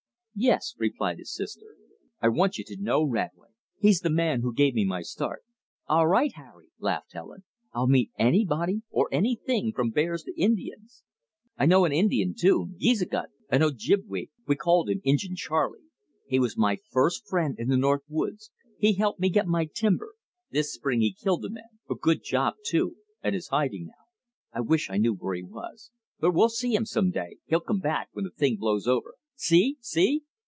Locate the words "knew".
24.97-25.13